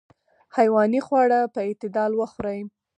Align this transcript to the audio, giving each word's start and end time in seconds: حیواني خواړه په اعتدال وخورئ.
حیواني 0.55 1.01
خواړه 1.05 1.39
په 1.53 1.59
اعتدال 1.67 2.11
وخورئ. 2.15 2.59